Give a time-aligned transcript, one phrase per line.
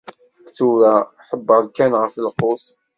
[0.55, 0.95] Tura
[1.27, 2.63] ḥebbeṛ kan ɣef lqut.